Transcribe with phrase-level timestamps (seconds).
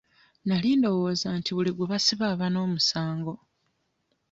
[0.47, 3.33] Nali ndowooza nti buli gwe basiba aba n'omusango.